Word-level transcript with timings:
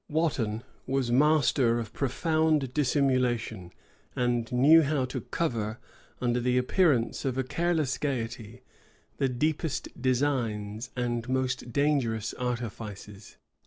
Wotton 0.09 0.63
was 0.87 1.11
master 1.11 1.77
of 1.77 1.93
profound 1.93 2.73
dissimulation, 2.73 3.71
and 4.15 4.51
knew 4.51 4.81
how 4.81 5.05
to 5.05 5.21
cover, 5.21 5.77
under 6.19 6.39
the 6.39 6.57
appearance 6.57 7.23
of 7.23 7.37
a 7.37 7.43
careless 7.43 7.99
gayety, 7.99 8.63
the 9.17 9.29
deepest 9.29 9.89
designs 10.01 10.89
and 10.95 11.29
most 11.29 11.71
dangerous 11.71 12.33
artifices. 12.33 13.37